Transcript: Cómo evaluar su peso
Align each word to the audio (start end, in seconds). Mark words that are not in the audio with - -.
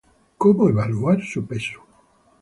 Cómo 0.39 0.67
evaluar 0.67 1.21
su 1.21 1.45
peso 1.45 1.79